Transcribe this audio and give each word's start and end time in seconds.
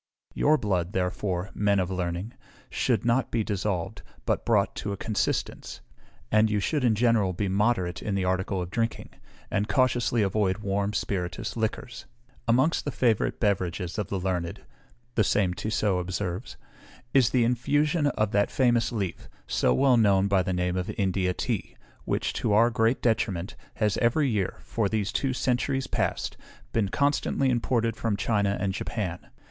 Your 0.33 0.57
blood, 0.57 0.93
therefore, 0.93 1.51
men 1.53 1.79
of 1.79 1.91
learning, 1.91 2.33
should 2.71 3.05
not 3.05 3.29
be 3.29 3.43
dissolved, 3.43 4.01
but 4.25 4.47
brought 4.47 4.75
to 4.77 4.91
a 4.91 4.97
consistence; 4.97 5.81
and 6.31 6.49
you 6.49 6.59
should 6.59 6.83
in 6.83 6.95
general 6.95 7.33
be 7.33 7.47
moderate 7.47 8.01
in 8.01 8.15
the 8.15 8.25
article 8.25 8.59
of 8.63 8.71
drinking, 8.71 9.09
and 9.51 9.67
cautiously 9.69 10.23
avoid 10.23 10.57
warm 10.57 10.93
spirituous 10.93 11.55
liquors. 11.55 12.07
"Amongst 12.47 12.83
the 12.83 12.89
favorite 12.91 13.39
beverages 13.39 13.99
of 13.99 14.07
the 14.07 14.19
learned," 14.19 14.63
the 15.13 15.23
same 15.23 15.53
Tissot 15.53 15.99
observes, 16.01 16.57
"is 17.13 17.29
the 17.29 17.43
infusion 17.43 18.07
of 18.07 18.31
that 18.31 18.49
famous 18.49 18.91
leaf, 18.91 19.29
so 19.45 19.71
well 19.71 19.97
known 19.97 20.27
by 20.27 20.41
the 20.41 20.51
name 20.51 20.77
of 20.77 20.89
India 20.97 21.31
tea, 21.31 21.77
which, 22.05 22.33
to 22.33 22.53
our 22.53 22.71
great 22.71 23.03
detriment, 23.03 23.55
has 23.75 23.97
every 23.97 24.27
year, 24.27 24.55
for 24.63 24.89
these 24.89 25.11
two 25.11 25.31
centuries 25.31 25.85
past, 25.85 26.37
been 26.73 26.89
constantly 26.89 27.51
imported 27.51 27.95
from 27.95 28.17
China 28.17 28.57
and 28.59 28.73
Japan. 28.73 29.29